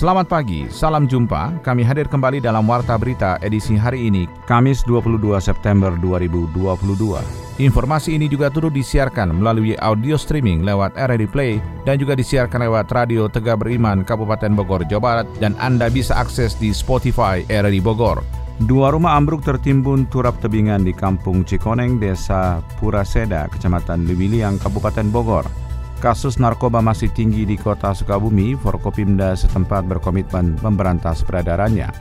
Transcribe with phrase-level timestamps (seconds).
[0.00, 1.60] Selamat pagi, salam jumpa.
[1.60, 7.20] Kami hadir kembali dalam Warta Berita edisi hari ini, Kamis 22 September 2022.
[7.60, 12.88] Informasi ini juga turut disiarkan melalui audio streaming lewat RRI Play dan juga disiarkan lewat
[12.96, 18.24] Radio Tegak Beriman Kabupaten Bogor, Jawa Barat dan Anda bisa akses di Spotify RRI Bogor.
[18.64, 25.69] Dua rumah ambruk tertimbun turap tebingan di Kampung Cikoneng, Desa Puraseda, Kecamatan Liwiliang, Kabupaten Bogor.
[26.00, 31.92] Kasus narkoba masih tinggi di kota Sukabumi, Forkopimda setempat berkomitmen memberantas peredarannya.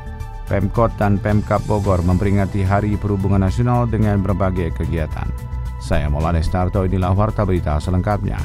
[0.47, 5.27] Pemkot dan Pemkap Bogor memperingati Hari Perhubungan Nasional dengan berbagai kegiatan.
[5.83, 8.39] Saya Maulana Starto, inilah Warta Berita selengkapnya.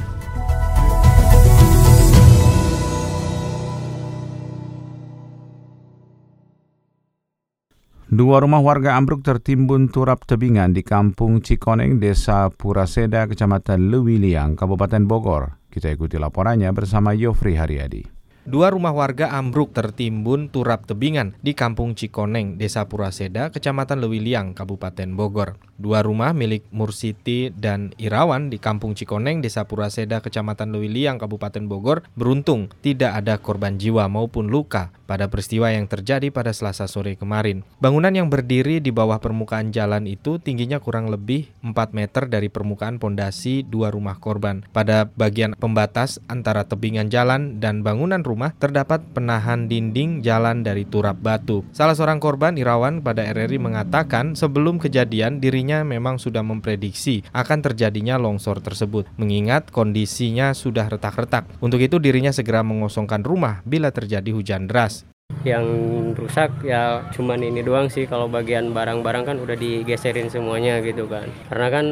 [8.05, 15.09] Dua rumah warga ambruk tertimbun turap tebingan di Kampung Cikoneng, Desa Puraseda, Kecamatan Lewiliang, Kabupaten
[15.09, 15.57] Bogor.
[15.73, 18.05] Kita ikuti laporannya bersama Yofri Haryadi.
[18.45, 25.09] Dua rumah warga ambruk tertimbun turap tebingan di Kampung Cikoneng, Desa Puraseda, Kecamatan Lewiliang, Kabupaten
[25.17, 25.57] Bogor.
[25.75, 32.07] Dua rumah milik Mursiti dan Irawan di Kampung Cikoneng, Desa Puraseda, Kecamatan Lewiliang, Kabupaten Bogor,
[32.15, 37.67] beruntung tidak ada korban jiwa maupun luka pada peristiwa yang terjadi pada Selasa sore kemarin.
[37.77, 42.97] Bangunan yang berdiri di bawah permukaan jalan itu tingginya kurang lebih 4 meter dari permukaan
[42.97, 44.65] pondasi dua rumah korban.
[44.73, 51.19] Pada bagian pembatas antara tebingan jalan dan bangunan rumah terdapat penahan dinding jalan dari turap
[51.21, 51.67] batu.
[51.75, 57.65] Salah seorang korban Irawan pada RRI mengatakan sebelum kejadian dirinya dirinya memang sudah memprediksi akan
[57.65, 61.49] terjadinya longsor tersebut, mengingat kondisinya sudah retak-retak.
[61.57, 65.09] Untuk itu dirinya segera mengosongkan rumah bila terjadi hujan deras.
[65.41, 65.65] Yang
[66.21, 71.25] rusak ya cuman ini doang sih kalau bagian barang-barang kan udah digeserin semuanya gitu kan.
[71.49, 71.85] Karena kan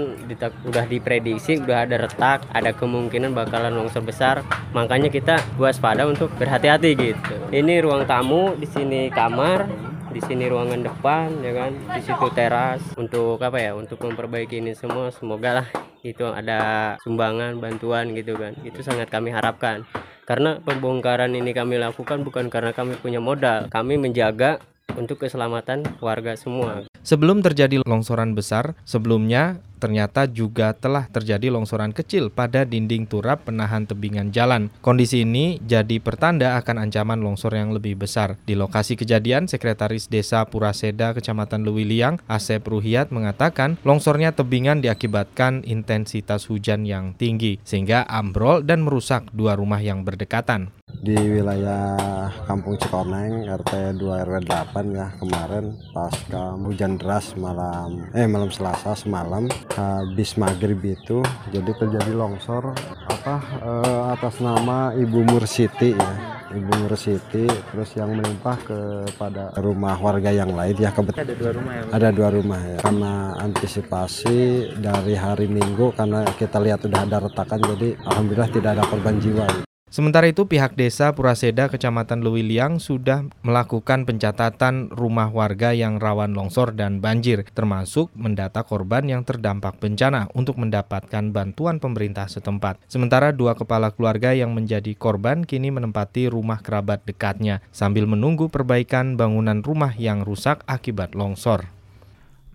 [0.70, 4.46] udah diprediksi udah ada retak, ada kemungkinan bakalan longsor besar.
[4.78, 7.34] Makanya kita waspada untuk berhati-hati gitu.
[7.50, 9.66] Ini ruang tamu, di sini kamar,
[10.14, 11.72] di sini ruangan depan ya kan?
[11.98, 12.86] Di situ teras.
[12.94, 13.74] Untuk apa ya?
[13.74, 15.68] Untuk memperbaiki ini semua semoga lah
[16.06, 18.54] itu ada sumbangan bantuan gitu kan.
[18.62, 19.90] Itu sangat kami harapkan.
[20.24, 23.68] Karena pembongkaran ini kami lakukan bukan karena kami punya modal.
[23.74, 24.62] Kami menjaga
[24.94, 32.32] untuk keselamatan warga semua sebelum terjadi longsoran besar sebelumnya ternyata juga telah terjadi longsoran kecil
[32.32, 34.72] pada dinding turap penahan tebingan jalan.
[34.80, 38.40] Kondisi ini jadi pertanda akan ancaman longsor yang lebih besar.
[38.48, 46.48] Di lokasi kejadian, Sekretaris Desa Puraseda, Kecamatan Lewiliang, Asep Ruhiat mengatakan longsornya tebingan diakibatkan intensitas
[46.48, 53.50] hujan yang tinggi, sehingga ambrol dan merusak dua rumah yang berdekatan di wilayah Kampung Cikoneng
[53.50, 60.38] RT 2 RW 8 ya kemarin pasca hujan deras malam eh malam Selasa semalam habis
[60.38, 62.76] maghrib itu jadi terjadi longsor
[63.10, 66.14] apa eh, atas nama Ibu Mursiti ya.
[66.54, 71.74] Ibu Mursiti terus yang melimpah kepada rumah warga yang lain ya kebetulan ada dua rumah
[71.74, 72.78] ya ada dua rumah ya.
[72.84, 74.40] Karena antisipasi
[74.78, 79.48] dari hari Minggu karena kita lihat sudah ada retakan jadi alhamdulillah tidak ada korban jiwa
[79.94, 86.74] Sementara itu pihak desa Puraseda Kecamatan Lewiliang sudah melakukan pencatatan rumah warga yang rawan longsor
[86.74, 92.82] dan banjir termasuk mendata korban yang terdampak bencana untuk mendapatkan bantuan pemerintah setempat.
[92.90, 99.14] Sementara dua kepala keluarga yang menjadi korban kini menempati rumah kerabat dekatnya sambil menunggu perbaikan
[99.14, 101.70] bangunan rumah yang rusak akibat longsor.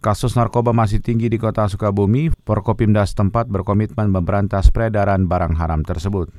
[0.02, 6.34] Kasus narkoba masih tinggi di kota Sukabumi, Forkopimda setempat berkomitmen memberantas peredaran barang haram tersebut.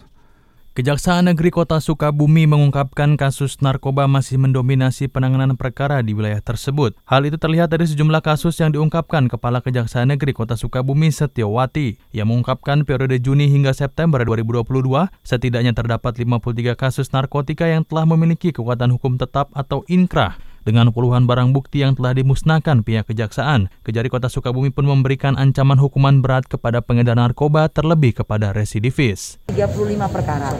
[0.77, 6.93] Kejaksaan Negeri Kota Sukabumi mengungkapkan kasus narkoba masih mendominasi penanganan perkara di wilayah tersebut.
[7.09, 12.29] Hal itu terlihat dari sejumlah kasus yang diungkapkan Kepala Kejaksaan Negeri Kota Sukabumi Setiawati yang
[12.29, 18.93] mengungkapkan periode Juni hingga September 2022 setidaknya terdapat 53 kasus narkotika yang telah memiliki kekuatan
[18.93, 24.27] hukum tetap atau inkrah dengan puluhan barang bukti yang telah dimusnahkan pihak kejaksaan, Kejari Kota
[24.27, 29.39] Sukabumi pun memberikan ancaman hukuman berat kepada pengedar narkoba terlebih kepada residivis.
[29.49, 30.51] 35 perkara.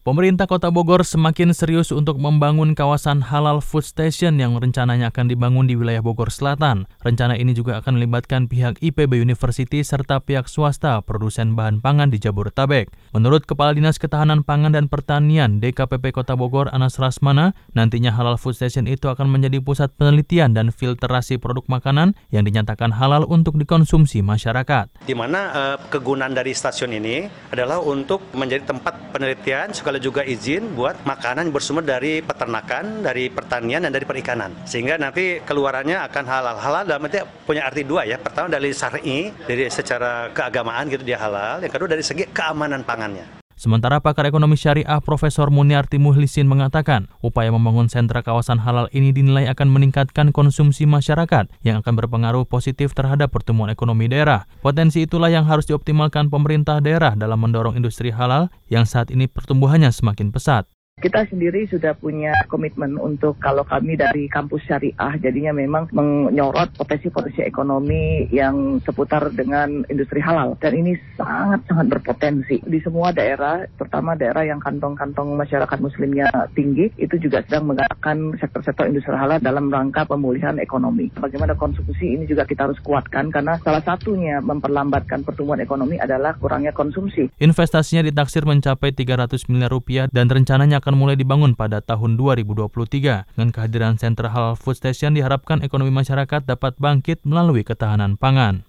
[0.00, 5.68] Pemerintah Kota Bogor semakin serius untuk membangun kawasan halal food station yang rencananya akan dibangun
[5.68, 6.88] di wilayah Bogor Selatan.
[7.04, 12.16] Rencana ini juga akan melibatkan pihak IPB University serta pihak swasta produsen bahan pangan di
[12.16, 12.88] Jabodetabek.
[13.12, 18.56] Menurut Kepala Dinas Ketahanan Pangan dan Pertanian DKPP Kota Bogor Anas Rasmana, nantinya halal food
[18.56, 24.24] station itu akan menjadi pusat penelitian dan filterasi produk makanan yang dinyatakan halal untuk dikonsumsi
[24.24, 25.04] masyarakat.
[25.04, 30.78] Di mana uh, kegunaan dari stasiun ini adalah untuk menjadi tempat penelitian sekali juga izin
[30.78, 34.54] buat makanan yang bersumber dari peternakan, dari pertanian dan dari perikanan.
[34.62, 36.56] Sehingga nanti keluarannya akan halal.
[36.62, 38.14] Halal dalam arti punya arti dua ya.
[38.14, 41.58] Pertama dari syar'i, dari secara keagamaan gitu dia halal.
[41.58, 43.39] Yang kedua dari segi keamanan pangannya.
[43.60, 49.52] Sementara pakar ekonomi syariah Profesor Muniarti Muhlisin mengatakan, upaya membangun sentra kawasan halal ini dinilai
[49.52, 54.48] akan meningkatkan konsumsi masyarakat yang akan berpengaruh positif terhadap pertumbuhan ekonomi daerah.
[54.64, 59.92] Potensi itulah yang harus dioptimalkan pemerintah daerah dalam mendorong industri halal yang saat ini pertumbuhannya
[59.92, 60.64] semakin pesat.
[61.00, 67.40] Kita sendiri sudah punya komitmen untuk kalau kami dari kampus syariah jadinya memang menyorot potensi-potensi
[67.40, 74.44] ekonomi yang seputar dengan industri halal dan ini sangat-sangat berpotensi di semua daerah terutama daerah
[74.44, 80.60] yang kantong-kantong masyarakat muslimnya tinggi itu juga sedang menggerakkan sektor-sektor industri halal dalam rangka pemulihan
[80.60, 81.08] ekonomi.
[81.16, 86.76] Bagaimana konsumsi ini juga kita harus kuatkan karena salah satunya memperlambatkan pertumbuhan ekonomi adalah kurangnya
[86.76, 87.32] konsumsi.
[87.40, 93.38] Investasinya ditaksir mencapai 300 miliar rupiah dan rencananya akan akan mulai dibangun pada tahun 2023.
[93.38, 98.66] Dengan kehadiran sentra halal food station diharapkan ekonomi masyarakat dapat bangkit melalui ketahanan pangan.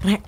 [0.00, 0.24] Rek,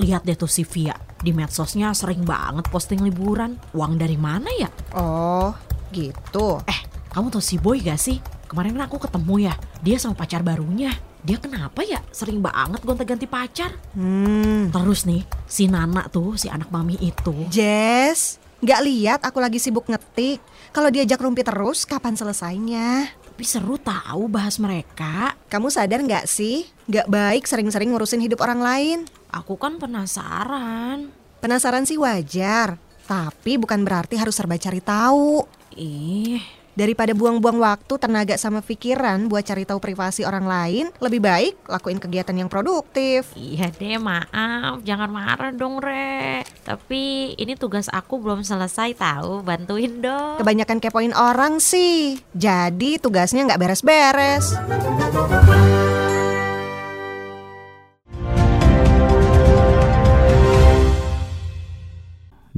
[0.00, 0.96] lihat deh tuh si Via.
[1.20, 3.60] Di medsosnya sering banget posting liburan.
[3.76, 4.72] Uang dari mana ya?
[4.96, 5.52] Oh,
[5.92, 6.64] gitu.
[6.64, 6.80] Eh,
[7.12, 8.24] kamu tau si Boy gak sih?
[8.48, 9.54] Kemarin aku ketemu ya,
[9.84, 10.96] dia sama pacar barunya.
[11.28, 12.00] Dia kenapa ya?
[12.08, 13.76] Sering banget gonta-ganti pacar.
[13.92, 14.72] Hmm.
[14.72, 17.32] Terus nih, si Nana tuh, si anak mami itu.
[17.52, 20.40] Jess, Gak lihat aku lagi sibuk ngetik.
[20.72, 23.12] Kalau diajak rumpi terus, kapan selesainya?
[23.12, 25.36] Tapi seru tahu bahas mereka.
[25.52, 26.64] Kamu sadar gak sih?
[26.88, 28.98] Gak baik sering-sering ngurusin hidup orang lain.
[29.28, 31.12] Aku kan penasaran.
[31.44, 32.80] Penasaran sih wajar.
[33.04, 35.44] Tapi bukan berarti harus serba cari tahu.
[35.76, 36.40] Ih,
[36.74, 42.02] Daripada buang-buang waktu, tenaga sama pikiran buat cari tahu privasi orang lain, lebih baik lakuin
[42.02, 43.30] kegiatan yang produktif.
[43.38, 44.82] Iya deh, maaf.
[44.82, 46.42] Jangan marah dong, Re.
[46.66, 49.46] Tapi ini tugas aku belum selesai tahu.
[49.46, 50.42] Bantuin dong.
[50.42, 52.18] Kebanyakan kepoin orang sih.
[52.34, 54.58] Jadi tugasnya nggak beres-beres.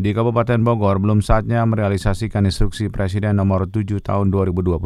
[0.07, 4.79] Di Kabupaten Bogor belum saatnya merealisasikan instruksi Presiden nomor 7 tahun 2022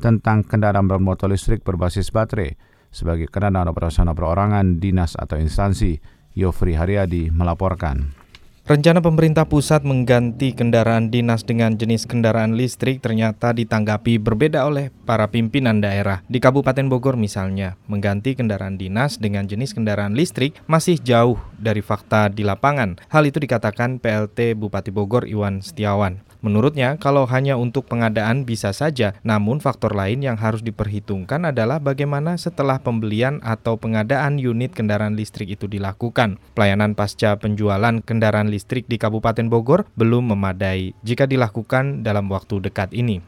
[0.00, 2.56] tentang kendaraan bermotor listrik berbasis baterai
[2.88, 6.00] sebagai kendaraan operasional perorangan, dinas atau instansi.
[6.32, 8.16] Yofri Haryadi melaporkan.
[8.66, 15.30] Rencana pemerintah pusat mengganti kendaraan dinas dengan jenis kendaraan listrik ternyata ditanggapi berbeda oleh para
[15.30, 16.26] pimpinan daerah.
[16.26, 22.26] Di Kabupaten Bogor misalnya, mengganti kendaraan dinas dengan jenis kendaraan listrik masih jauh dari fakta
[22.26, 22.98] di lapangan.
[23.06, 26.26] Hal itu dikatakan PLT Bupati Bogor Iwan Setiawan.
[26.46, 32.38] Menurutnya, kalau hanya untuk pengadaan bisa saja, namun faktor lain yang harus diperhitungkan adalah bagaimana
[32.38, 36.38] setelah pembelian atau pengadaan unit kendaraan listrik itu dilakukan.
[36.54, 42.94] Pelayanan pasca penjualan kendaraan listrik di Kabupaten Bogor belum memadai jika dilakukan dalam waktu dekat
[42.94, 43.26] ini.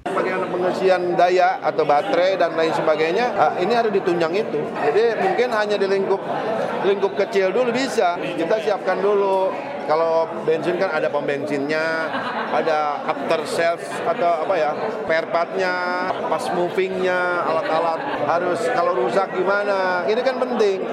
[0.58, 4.62] Pengisian daya atau baterai dan lain sebagainya ini harus ditunjang itu.
[4.78, 6.22] Jadi mungkin hanya di lingkup
[6.86, 8.14] lingkup kecil dulu bisa.
[8.14, 9.50] Kita siapkan dulu
[9.88, 12.12] kalau bensin kan ada pom bensinnya,
[12.52, 15.74] ada after sales atau apa ya, spare partnya,
[16.28, 20.04] pas movingnya, alat-alat harus kalau rusak gimana.
[20.04, 20.84] Ini kan penting.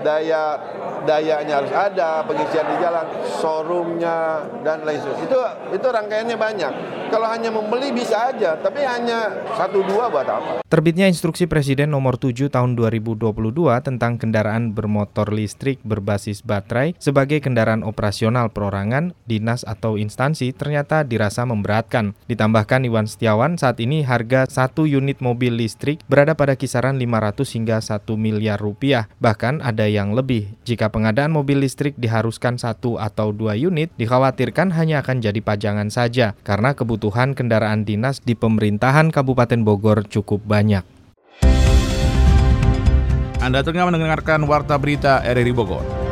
[0.00, 0.56] Daya
[1.04, 3.06] dayanya harus ada, pengisian di jalan,
[3.40, 4.18] showroomnya
[4.64, 5.24] dan lain sebagainya.
[5.28, 5.38] Itu
[5.76, 6.72] itu rangkaiannya banyak.
[7.08, 10.60] Kalau hanya membeli bisa aja, tapi hanya satu dua buat apa?
[10.68, 13.32] Terbitnya instruksi Presiden nomor 7 tahun 2022
[13.80, 21.42] tentang kendaraan bermotor listrik berbasis baterai sebagai kendaraan operasional perorangan, dinas atau instansi ternyata dirasa
[21.42, 22.14] memberatkan.
[22.30, 27.82] Ditambahkan Iwan Setiawan saat ini harga satu unit mobil listrik berada pada kisaran 500 hingga
[27.82, 29.10] 1 miliar rupiah.
[29.18, 30.54] Bahkan ada yang lebih.
[30.62, 36.38] Jika pengadaan mobil listrik diharuskan satu atau dua unit, dikhawatirkan hanya akan jadi pajangan saja
[36.46, 40.86] karena kebutuhan kendaraan dinas di pemerintahan Kabupaten Bogor cukup banyak.
[43.38, 46.07] Anda tengah mendengarkan Warta Berita RRI Bogor.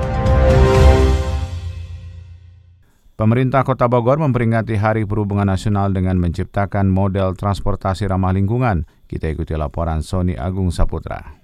[3.16, 8.84] Pemerintah Kota Bogor memperingati Hari Perhubungan Nasional dengan menciptakan model transportasi ramah lingkungan.
[9.08, 11.35] Kita ikuti laporan Sony Agung Saputra.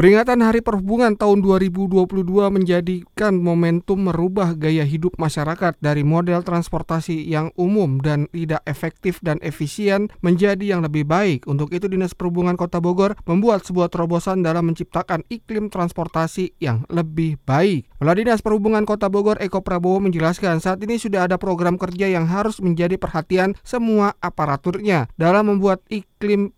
[0.00, 2.08] Peringatan Hari Perhubungan tahun 2022
[2.48, 9.36] menjadikan momentum merubah gaya hidup masyarakat dari model transportasi yang umum dan tidak efektif dan
[9.44, 11.44] efisien menjadi yang lebih baik.
[11.44, 17.36] Untuk itu Dinas Perhubungan Kota Bogor membuat sebuah terobosan dalam menciptakan iklim transportasi yang lebih
[17.44, 17.92] baik.
[18.00, 22.24] Kepala Dinas Perhubungan Kota Bogor Eko Prabowo menjelaskan saat ini sudah ada program kerja yang
[22.24, 26.09] harus menjadi perhatian semua aparaturnya dalam membuat iklim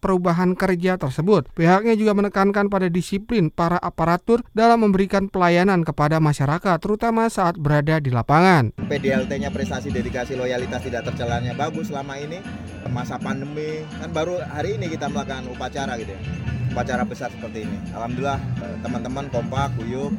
[0.03, 1.47] perubahan kerja tersebut.
[1.55, 8.03] Pihaknya juga menekankan pada disiplin para aparatur dalam memberikan pelayanan kepada masyarakat, terutama saat berada
[8.03, 8.75] di lapangan.
[8.75, 12.43] PDLT-nya prestasi dedikasi loyalitas tidak tercelanya bagus selama ini.
[12.91, 16.21] Masa pandemi, kan baru hari ini kita melakukan upacara gitu ya.
[16.75, 17.79] Upacara besar seperti ini.
[17.95, 20.13] Alhamdulillah eh, teman-teman kompak, kuyup.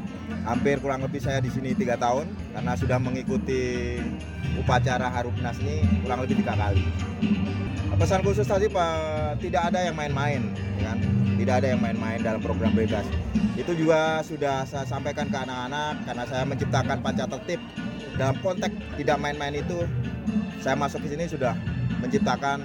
[0.44, 3.96] Hampir kurang lebih saya di sini tiga tahun karena sudah mengikuti
[4.60, 6.84] upacara Harupnas ini kurang lebih tiga kali.
[7.94, 11.00] Pesan khusus tadi Pak, tidak ada yang main-main, ya kan?
[11.38, 13.06] tidak ada yang main-main dalam program bebas.
[13.60, 17.60] Itu juga sudah saya sampaikan ke anak-anak karena saya menciptakan panca tertib
[18.18, 19.86] dalam konteks tidak main-main itu.
[20.64, 21.56] Saya masuk ke sini sudah
[22.00, 22.64] menciptakan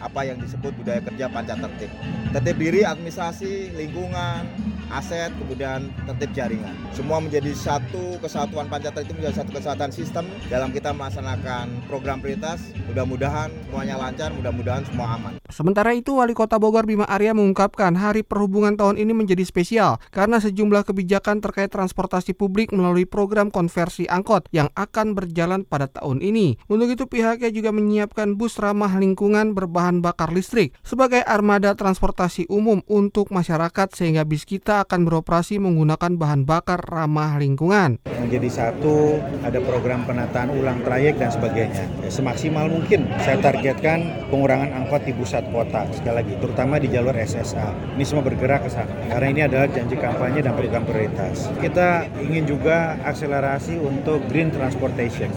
[0.00, 1.92] apa yang disebut budaya kerja panca tertib.
[2.32, 4.48] Tertib diri, administrasi, lingkungan,
[4.90, 6.74] aset, kemudian tertib jaringan.
[6.92, 12.60] Semua menjadi satu kesatuan panca tertib menjadi satu kesatuan sistem dalam kita melaksanakan program prioritas.
[12.90, 15.32] Mudah-mudahan semuanya lancar, mudah-mudahan semua aman.
[15.50, 20.38] Sementara itu, Wali Kota Bogor Bima Arya mengungkapkan Hari Perhubungan tahun ini menjadi spesial karena
[20.38, 26.58] sejumlah kebijakan terkait transportasi publik melalui program konversi angkot yang akan berjalan pada tahun ini.
[26.70, 32.86] Untuk itu pihaknya juga menyiapkan bus ramah lingkungan berbahan bakar listrik sebagai armada transportasi umum
[32.86, 37.98] untuk masyarakat sehingga bis kita akan beroperasi menggunakan bahan bakar ramah lingkungan.
[38.06, 41.90] Menjadi satu, ada program penataan ulang trayek dan sebagainya.
[42.06, 47.18] Ya, semaksimal mungkin saya targetkan pengurangan angkot di pusat kota, sekali lagi, terutama di jalur
[47.18, 47.98] SSA.
[47.98, 51.50] Ini semua bergerak ke sana, karena ini adalah janji kampanye dan program prioritas.
[51.58, 55.32] Kita ingin juga akselerasi untuk green transportation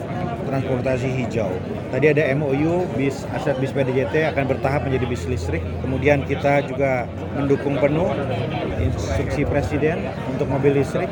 [0.54, 1.50] transportasi hijau.
[1.90, 5.66] Tadi ada MOU bis aset bis PDJT akan bertahap menjadi bis listrik.
[5.82, 8.14] Kemudian kita juga mendukung penuh
[8.78, 11.10] instruksi Presiden untuk mobil listrik.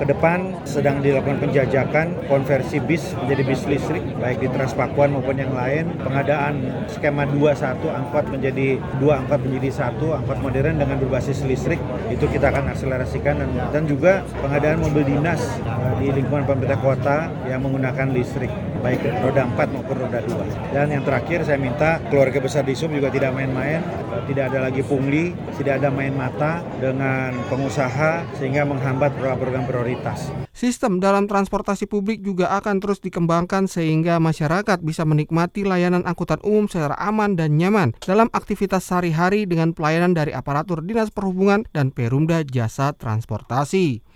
[0.00, 5.52] Ke depan sedang dilakukan penjajakan konversi bis menjadi bis listrik baik di Transpakuan maupun yang
[5.52, 5.92] lain.
[6.00, 11.76] Pengadaan skema 21 angkot menjadi dua angkot menjadi satu angkot modern dengan berbasis listrik
[12.08, 15.40] itu kita akan akselerasikan dan, dan juga pengadaan mobil dinas
[16.00, 18.48] di lingkungan pemerintah kota yang menggunakan listrik
[18.80, 20.74] baik roda 4 maupun roda 2.
[20.74, 23.84] Dan yang terakhir saya minta keluarga besar di SUB juga tidak main-main,
[24.26, 30.32] tidak ada lagi pungli, tidak ada main mata dengan pengusaha sehingga menghambat program-program prioritas.
[30.50, 36.68] Sistem dalam transportasi publik juga akan terus dikembangkan sehingga masyarakat bisa menikmati layanan angkutan umum
[36.68, 42.44] secara aman dan nyaman dalam aktivitas sehari-hari dengan pelayanan dari aparatur Dinas Perhubungan dan Perumda
[42.44, 44.09] Jasa Transportasi.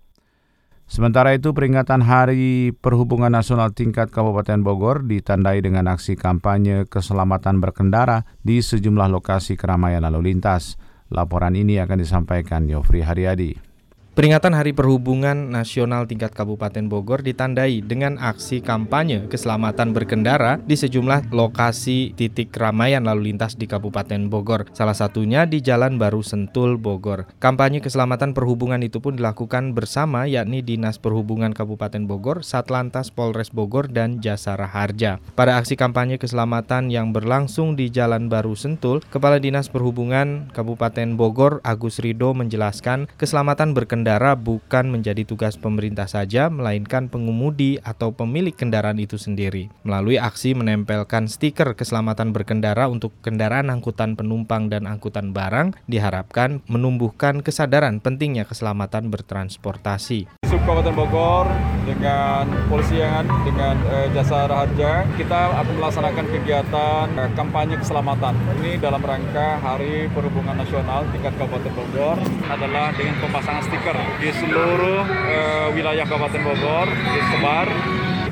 [0.85, 8.29] Sementara itu peringatan Hari Perhubungan Nasional tingkat Kabupaten Bogor ditandai dengan aksi kampanye keselamatan berkendara
[8.45, 10.77] di sejumlah lokasi keramaian lalu lintas.
[11.09, 13.74] Laporan ini akan disampaikan Yofri Haryadi.
[14.15, 21.35] Peringatan Hari Perhubungan Nasional tingkat Kabupaten Bogor ditandai dengan aksi kampanye keselamatan berkendara di sejumlah
[21.35, 24.71] lokasi titik keramaian lalu lintas di Kabupaten Bogor.
[24.71, 27.27] Salah satunya di Jalan Baru Sentul, Bogor.
[27.43, 33.91] Kampanye keselamatan perhubungan itu pun dilakukan bersama yakni Dinas Perhubungan Kabupaten Bogor, Satlantas Polres Bogor,
[33.91, 35.19] dan Jasara Harja.
[35.35, 41.59] Pada aksi kampanye keselamatan yang berlangsung di Jalan Baru Sentul, Kepala Dinas Perhubungan Kabupaten Bogor
[41.67, 48.53] Agus Rido menjelaskan keselamatan berkendara berkendara bukan menjadi tugas pemerintah saja, melainkan pengemudi atau pemilik
[48.53, 49.73] kendaraan itu sendiri.
[49.81, 57.41] Melalui aksi menempelkan stiker keselamatan berkendara untuk kendaraan angkutan penumpang dan angkutan barang, diharapkan menumbuhkan
[57.41, 60.29] kesadaran pentingnya keselamatan bertransportasi.
[60.65, 61.47] Kabupaten Bogor
[61.85, 68.33] dengan polisian dengan eh, jasa raharja kita akan melaksanakan kegiatan eh, kampanye keselamatan.
[68.65, 72.17] Ini dalam rangka Hari Perhubungan Nasional tingkat Kabupaten Bogor
[72.49, 77.69] adalah dengan pemasangan stiker di seluruh uh, wilayah Kabupaten Bogor disebar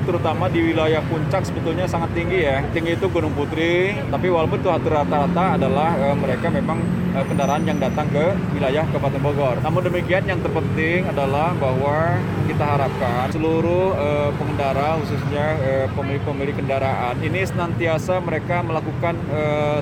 [0.03, 2.59] terutama di wilayah puncak sebetulnya sangat tinggi ya.
[2.75, 6.79] Tinggi itu Gunung Putri, tapi walaupun itu rata-rata adalah e, mereka memang
[7.15, 9.55] e, kendaraan yang datang ke wilayah Kabupaten Bogor.
[9.63, 15.57] Namun demikian yang terpenting adalah bahwa kita harapkan seluruh e, pengendara khususnya
[15.97, 19.15] pemilik-pemilik kendaraan ini senantiasa mereka melakukan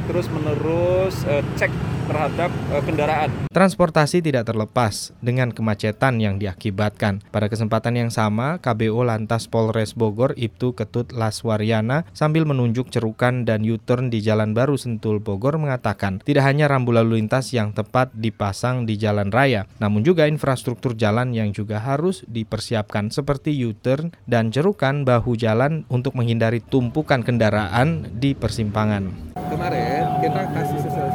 [0.07, 1.25] terus-menerus
[1.57, 1.71] cek
[2.11, 3.29] terhadap uh, kendaraan.
[3.55, 7.23] Transportasi tidak terlepas dengan kemacetan yang diakibatkan.
[7.31, 13.63] Pada kesempatan yang sama, KBO Lantas Polres Bogor Ibtu Ketut Laswaryana sambil menunjuk cerukan dan
[13.63, 18.83] U-turn di Jalan Baru Sentul Bogor mengatakan tidak hanya rambu lalu lintas yang tepat dipasang
[18.83, 25.07] di jalan raya, namun juga infrastruktur jalan yang juga harus dipersiapkan seperti U-turn dan cerukan
[25.07, 29.31] bahu jalan untuk menghindari tumpukan kendaraan di persimpangan.
[29.51, 31.10] Kemarin kita kasih Makassar.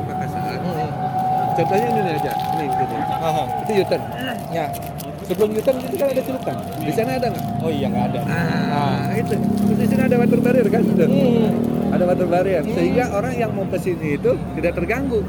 [1.57, 2.95] Contohnya ini aja, ini gitu.
[3.65, 4.03] Itu U-turn.
[4.53, 4.67] Ya.
[5.27, 6.57] Sebelum U-turn itu kan ada celukan.
[6.85, 7.45] Di sana ada nggak?
[7.65, 8.21] Oh iya nggak ada.
[8.29, 9.35] Nah, itu.
[9.73, 10.83] Di sini ada water barrier kan?
[10.85, 11.51] Hmm.
[11.97, 12.63] Ada water barrier.
[12.63, 15.25] Sehingga orang yang mau ke sini itu tidak terganggu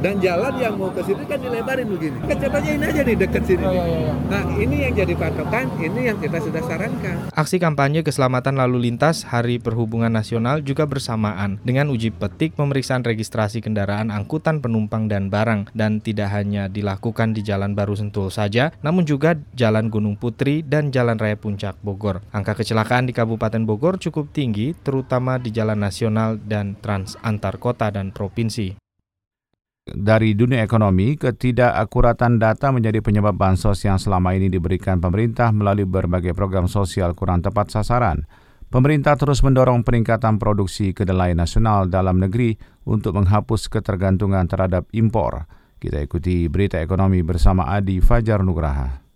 [0.00, 2.18] dan jalan yang mau ke sini kan dilebarin begini.
[2.24, 3.64] Kecepatnya ini aja nih dekat sini.
[3.64, 4.12] Oh, iya, iya.
[4.32, 7.16] Nah ini yang jadi patokan, ini yang kita sudah sarankan.
[7.36, 13.60] Aksi kampanye keselamatan lalu lintas Hari Perhubungan Nasional juga bersamaan dengan uji petik pemeriksaan registrasi
[13.60, 19.04] kendaraan angkutan penumpang dan barang dan tidak hanya dilakukan di Jalan Baru Sentul saja, namun
[19.04, 22.24] juga Jalan Gunung Putri dan Jalan Raya Puncak Bogor.
[22.32, 27.92] Angka kecelakaan di Kabupaten Bogor cukup tinggi, terutama di jalan nasional dan trans antar kota
[27.92, 28.80] dan provinsi
[29.94, 36.32] dari dunia ekonomi, ketidakakuratan data menjadi penyebab bansos yang selama ini diberikan pemerintah melalui berbagai
[36.32, 38.24] program sosial kurang tepat sasaran.
[38.70, 42.54] Pemerintah terus mendorong peningkatan produksi kedelai nasional dalam negeri
[42.86, 45.50] untuk menghapus ketergantungan terhadap impor.
[45.82, 49.09] Kita ikuti berita ekonomi bersama Adi Fajar Nugraha.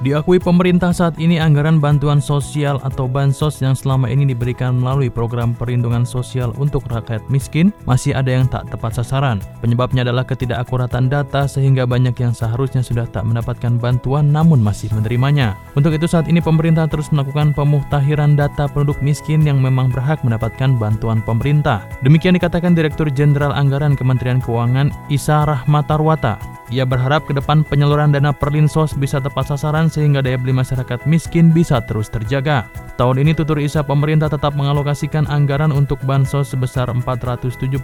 [0.00, 5.52] Diakui pemerintah saat ini anggaran bantuan sosial atau bansos yang selama ini diberikan melalui program
[5.52, 9.44] perlindungan sosial untuk rakyat miskin masih ada yang tak tepat sasaran.
[9.60, 15.52] Penyebabnya adalah ketidakakuratan data sehingga banyak yang seharusnya sudah tak mendapatkan bantuan namun masih menerimanya.
[15.76, 20.80] Untuk itu saat ini pemerintah terus melakukan pemuktahiran data penduduk miskin yang memang berhak mendapatkan
[20.80, 21.84] bantuan pemerintah.
[22.00, 26.60] Demikian dikatakan Direktur Jenderal Anggaran Kementerian Keuangan Isa Rahmatarwata.
[26.70, 31.50] Ia berharap ke depan penyaluran dana perlinsos bisa tepat sasaran sehingga daya beli masyarakat miskin
[31.50, 32.70] bisa terus terjaga.
[32.94, 37.82] Tahun ini tutur Isa pemerintah tetap mengalokasikan anggaran untuk bansos sebesar 479,1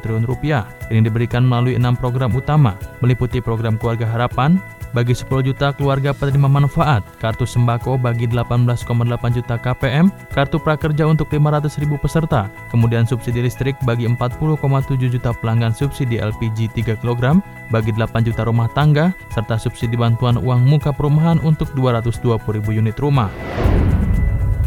[0.00, 0.64] triliun rupiah.
[0.88, 4.56] Ini diberikan melalui enam program utama, meliputi program Keluarga Harapan,
[4.96, 8.96] bagi 10 juta keluarga penerima manfaat, kartu sembako bagi 18,8
[9.36, 14.56] juta KPM, kartu prakerja untuk 500 ribu peserta, kemudian subsidi listrik bagi 40,7
[14.96, 20.64] juta pelanggan subsidi LPG 3 kg, bagi 8 juta rumah tangga, serta subsidi bantuan uang
[20.64, 23.28] muka perumahan untuk 220 ribu unit rumah.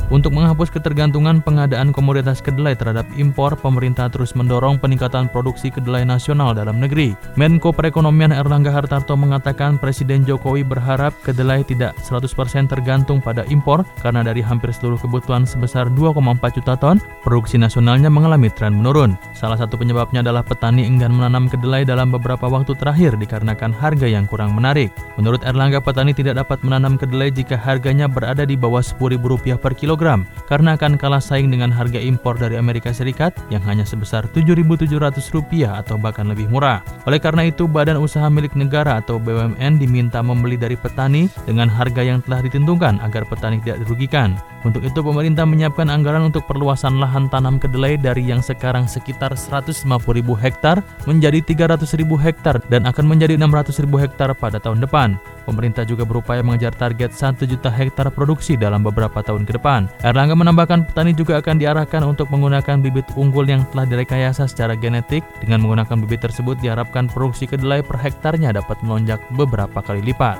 [0.10, 6.58] Untuk menghapus ketergantungan pengadaan komoditas kedelai terhadap impor, pemerintah terus mendorong peningkatan produksi kedelai nasional
[6.58, 7.14] dalam negeri.
[7.38, 12.26] Menko Perekonomian Erlangga Hartarto mengatakan Presiden Jokowi berharap kedelai tidak 100%
[12.66, 18.50] tergantung pada impor karena dari hampir seluruh kebutuhan sebesar 2,4 juta ton, produksi nasionalnya mengalami
[18.50, 19.14] tren menurun.
[19.38, 24.26] Salah satu penyebabnya adalah petani enggan menanam kedelai dalam beberapa waktu terakhir dikarenakan harga yang
[24.26, 24.90] kurang menarik.
[25.22, 30.24] Menurut Erlangga, petani tidak dapat menanam kedelai jika harganya berada di bawah Rp10.000 per kilo
[30.50, 35.96] karena akan kalah saing dengan harga impor dari Amerika Serikat yang hanya sebesar Rp7.700 atau
[36.02, 36.82] bahkan lebih murah.
[37.06, 42.02] Oleh karena itu, Badan Usaha Milik Negara atau BUMN diminta membeli dari petani dengan harga
[42.02, 44.34] yang telah ditentukan agar petani tidak dirugikan.
[44.66, 49.86] Untuk itu, pemerintah menyiapkan anggaran untuk perluasan lahan tanam kedelai dari yang sekarang sekitar 150.000
[50.36, 51.86] hektar menjadi 300.000
[52.20, 55.16] hektar dan akan menjadi 600.000 hektar pada tahun depan.
[55.50, 59.89] Pemerintah juga berupaya mengejar target 1 juta hektar produksi dalam beberapa tahun ke depan.
[60.00, 65.28] Erlangga menambahkan petani juga akan diarahkan untuk menggunakan bibit unggul yang telah direkayasa secara genetik.
[65.44, 70.40] Dengan menggunakan bibit tersebut diharapkan produksi kedelai per hektarnya dapat melonjak beberapa kali lipat.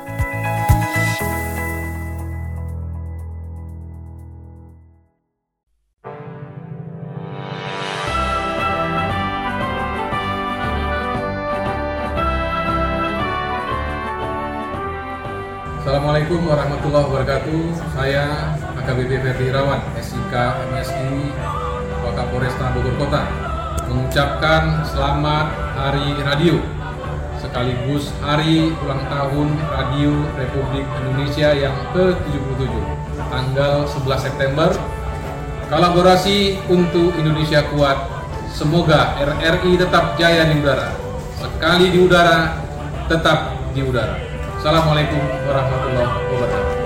[15.90, 17.62] Assalamualaikum warahmatullahi wabarakatuh.
[17.98, 20.34] Saya AKBP Ferdi Irawan, SIK
[20.72, 21.20] MSI
[22.00, 23.28] Wakapolresta Bogor Kota,
[23.92, 26.80] mengucapkan selamat Hari Radio
[27.40, 32.74] sekaligus Hari Ulang Tahun Radio Republik Indonesia yang ke-77,
[33.32, 34.70] tanggal 11 September.
[35.70, 37.98] Kolaborasi untuk Indonesia kuat.
[38.50, 40.90] Semoga RRI tetap jaya di udara.
[41.38, 42.58] Sekali di udara,
[43.06, 44.18] tetap di udara.
[44.58, 46.79] Assalamualaikum warahmatullahi wabarakatuh.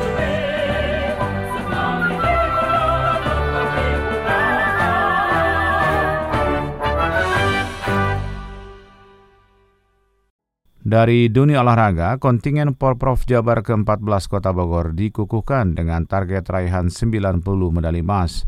[10.93, 17.41] Dari dunia olahraga, kontingen Porprov Jabar ke-14 Kota Bogor dikukuhkan dengan target raihan 90
[17.73, 18.45] medali emas.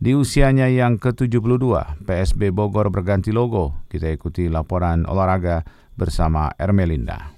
[0.00, 1.52] Di usianya yang ke-72,
[2.08, 3.76] PSB Bogor berganti logo.
[3.92, 7.31] Kita ikuti laporan olahraga bersama Ermelinda.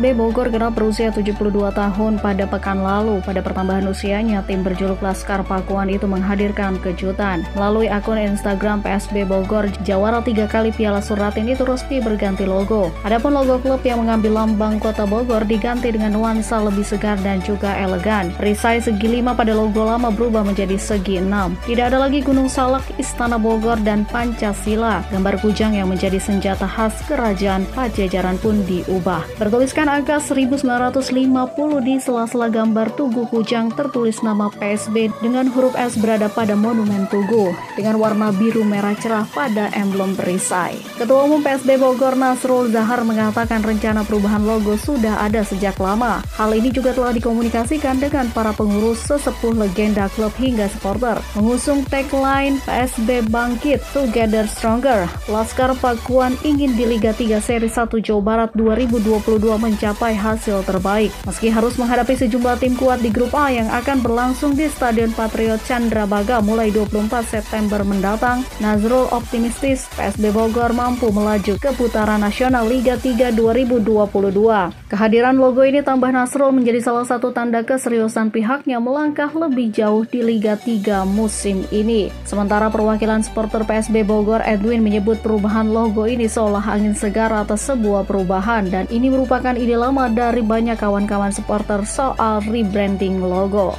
[0.00, 3.20] PSB Bogor genap berusia 72 tahun pada pekan lalu.
[3.20, 7.44] Pada pertambahan usianya, tim berjuluk Laskar Pakuan itu menghadirkan kejutan.
[7.52, 12.88] Melalui akun Instagram PSB Bogor, jawara tiga kali Piala Suratin itu resmi berganti logo.
[13.04, 17.76] Adapun logo klub yang mengambil lambang kota Bogor diganti dengan nuansa lebih segar dan juga
[17.76, 18.32] elegan.
[18.40, 21.60] Perisai segi lima pada logo lama berubah menjadi segi enam.
[21.68, 25.04] Tidak ada lagi Gunung Salak, Istana Bogor, dan Pancasila.
[25.12, 29.28] Gambar kujang yang menjadi senjata khas kerajaan Pajajaran pun diubah.
[29.36, 36.30] Bertulis Angka 1950 di sela-sela gambar Tugu Kujang tertulis nama PSB dengan huruf S berada
[36.30, 40.78] pada monumen Tugu dengan warna biru merah cerah pada emblem perisai.
[40.94, 46.22] Ketua Umum PSB Bogor Nasrul Zahar mengatakan rencana perubahan logo sudah ada sejak lama.
[46.38, 51.18] Hal ini juga telah dikomunikasikan dengan para pengurus sesepuh legenda klub hingga supporter.
[51.34, 58.22] Mengusung tagline PSB Bangkit Together Stronger, Laskar Pakuan ingin di Liga 3 Seri 1 Jawa
[58.22, 61.08] Barat 2022 mencapai hasil terbaik.
[61.24, 65.58] Meski harus menghadapi sejumlah tim kuat di grup A yang akan berlangsung di Stadion Patriot
[65.64, 73.00] Chandrabaga mulai 24 September mendatang, Nazrul optimistis PSB Bogor mampu melaju ke putaran nasional Liga
[73.00, 74.90] 3 2022.
[74.90, 80.20] Kehadiran logo ini tambah Nasrul menjadi salah satu tanda keseriusan pihaknya melangkah lebih jauh di
[80.20, 82.12] Liga 3 musim ini.
[82.28, 88.04] Sementara perwakilan supporter PSB Bogor Edwin menyebut perubahan logo ini seolah angin segar atas sebuah
[88.04, 93.76] perubahan dan ini merupakan merupakan lama dari banyak kawan-kawan supporter soal rebranding logo.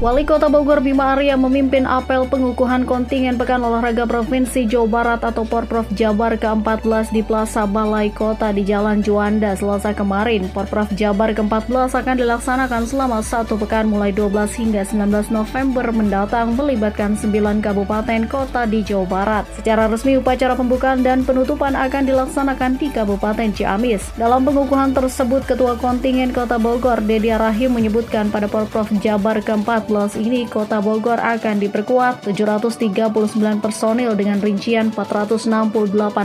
[0.00, 5.44] Wali Kota Bogor Bima Arya memimpin apel pengukuhan kontingen Pekan Olahraga Provinsi Jawa Barat atau
[5.44, 10.48] Porprov Jabar ke-14 di Plaza Balai Kota di Jalan Juanda Selasa kemarin.
[10.56, 17.12] Porprov Jabar ke-14 akan dilaksanakan selama satu pekan mulai 12 hingga 19 November mendatang melibatkan
[17.12, 19.44] 9 kabupaten kota di Jawa Barat.
[19.60, 24.16] Secara resmi upacara pembukaan dan penutupan akan dilaksanakan di Kabupaten Ciamis.
[24.16, 30.46] Dalam pengukuhan tersebut Ketua Kontingen Kota Bogor Dedi Rahim menyebutkan pada Porprov Jabar ke-14 ini
[30.46, 33.10] Kota Bogor akan diperkuat 739
[33.58, 35.50] personil dengan rincian 468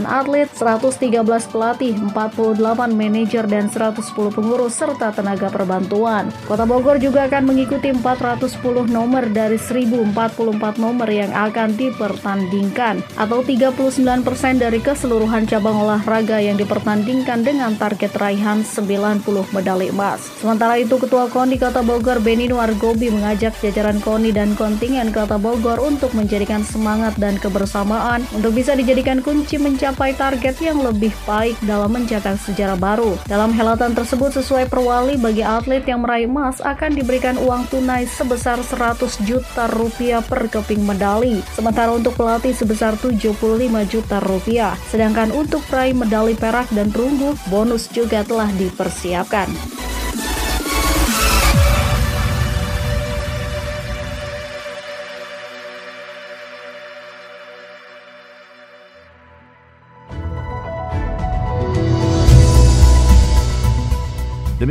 [0.06, 2.62] atlet, 113 pelatih, 48
[2.94, 6.30] manajer dan 110 pengurus serta tenaga perbantuan.
[6.46, 14.62] Kota Bogor juga akan mengikuti 410 nomor dari 1044 nomor yang akan dipertandingkan atau 39%
[14.62, 20.22] dari keseluruhan cabang olahraga yang dipertandingkan dengan target raihan 90 medali emas.
[20.38, 25.80] Sementara itu Ketua KONI Kota Bogor Benino Argobi mengajak jajaran KONI dan kontingen Kota Bogor
[25.80, 31.94] untuk menjadikan semangat dan kebersamaan untuk bisa dijadikan kunci mencapai target yang lebih baik dalam
[31.94, 33.16] mencetak sejarah baru.
[33.24, 38.60] Dalam helatan tersebut sesuai perwali bagi atlet yang meraih emas akan diberikan uang tunai sebesar
[38.60, 41.40] 100 juta rupiah per keping medali.
[41.54, 43.38] Sementara untuk pelatih sebesar 75
[43.86, 44.74] juta rupiah.
[44.90, 49.85] Sedangkan untuk peraih medali perak dan perunggu, bonus juga telah dipersiapkan.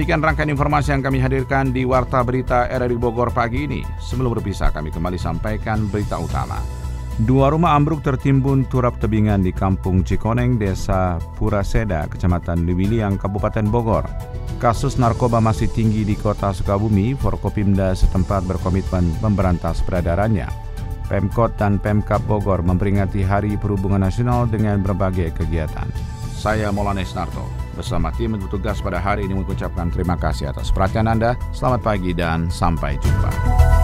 [0.05, 3.81] Demikian rangkaian informasi yang kami hadirkan di Warta Berita RRI Bogor pagi ini.
[3.97, 6.61] Sebelum berpisah, kami kembali sampaikan berita utama.
[7.25, 14.05] Dua rumah ambruk tertimbun turap tebingan di Kampung Cikoneng, Desa Puraseda, Kecamatan Liwiliang, Kabupaten Bogor.
[14.61, 20.45] Kasus narkoba masih tinggi di kota Sukabumi, Forkopimda setempat berkomitmen memberantas peredarannya.
[21.09, 25.89] Pemkot dan Pemkap Bogor memperingati Hari Perhubungan Nasional dengan berbagai kegiatan.
[26.37, 31.35] Saya Molanes Narto bersama tim bertugas pada hari ini mengucapkan terima kasih atas perhatian Anda.
[31.51, 33.74] Selamat pagi dan sampai jumpa.